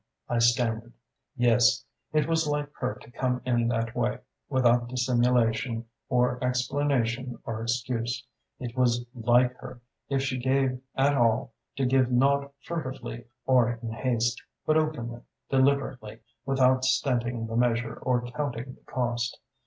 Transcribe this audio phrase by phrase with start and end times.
[0.27, 0.93] I stammered.
[1.35, 4.17] "Yes; it was like her to come in that way
[4.49, 8.25] without dissimulation or explanation or excuse.
[8.57, 9.79] It was like her,
[10.09, 16.21] if she gave at all, to give not furtively or in haste, but openly, deliberately,
[16.47, 19.39] without stinting the measure or counting the cost.